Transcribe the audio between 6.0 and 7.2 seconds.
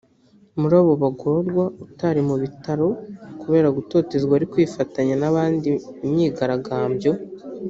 imyigaragambyo